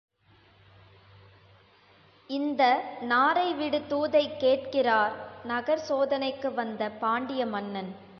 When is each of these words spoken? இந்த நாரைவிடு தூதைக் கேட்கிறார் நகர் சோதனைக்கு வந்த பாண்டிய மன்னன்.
இந்த 2.29 2.83
நாரைவிடு 3.01 3.87
தூதைக் 3.87 4.39
கேட்கிறார் 4.39 5.13
நகர் 5.43 5.79
சோதனைக்கு 5.79 6.53
வந்த 6.53 6.89
பாண்டிய 6.89 7.45
மன்னன். 7.45 7.95